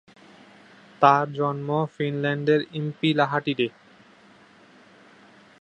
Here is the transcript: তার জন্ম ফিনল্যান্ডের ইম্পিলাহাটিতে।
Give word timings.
তার 1.01 1.25
জন্ম 1.33 1.69
ফিনল্যান্ডের 1.95 2.61
ইম্পিলাহাটিতে। 2.73 3.67